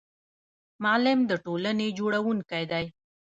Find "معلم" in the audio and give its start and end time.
0.83-1.19